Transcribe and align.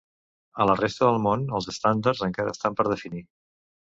A 0.63 0.65
la 0.69 0.75
resta 0.79 1.03
del 1.09 1.19
món 1.25 1.43
els 1.59 1.69
estàndards 1.75 2.25
encara 2.29 2.57
estan 2.57 2.79
per 2.81 2.89
definir. 2.95 3.25